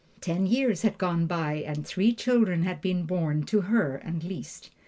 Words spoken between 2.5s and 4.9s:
had been born to her and Liszt.